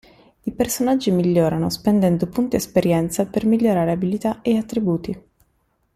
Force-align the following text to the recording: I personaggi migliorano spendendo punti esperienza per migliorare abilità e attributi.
I 0.41 0.51
personaggi 0.51 1.11
migliorano 1.11 1.69
spendendo 1.69 2.25
punti 2.25 2.55
esperienza 2.55 3.27
per 3.27 3.45
migliorare 3.45 3.91
abilità 3.91 4.41
e 4.41 4.57
attributi. 4.57 5.23